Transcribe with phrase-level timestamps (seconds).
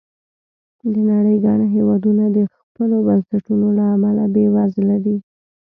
[0.91, 5.17] د نړۍ ګڼ هېوادونه د خپلو بنسټونو له امله بېوزله دي.